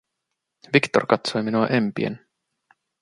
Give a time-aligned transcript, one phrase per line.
[0.75, 2.19] Victor katsoi minua empien.